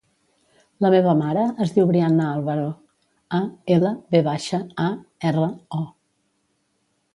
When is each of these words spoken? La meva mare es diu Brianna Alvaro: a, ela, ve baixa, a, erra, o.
La 0.85 0.89
meva 0.93 1.11
mare 1.19 1.43
es 1.65 1.73
diu 1.75 1.87
Brianna 1.91 2.25
Alvaro: 2.37 2.65
a, 3.41 3.43
ela, 3.77 3.93
ve 4.17 4.25
baixa, 4.31 4.63
a, 4.87 4.89
erra, 5.33 5.53
o. 5.83 5.85